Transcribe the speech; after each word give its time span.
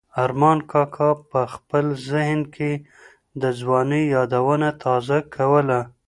ارمان 0.23 0.59
کاکا 0.71 1.09
په 1.31 1.41
خپل 1.53 1.85
ذهن 2.09 2.39
کې 2.55 2.71
د 3.41 3.43
ځوانۍ 3.59 4.03
یادونه 4.15 4.69
تازه 4.83 5.17
کوله. 5.35 5.79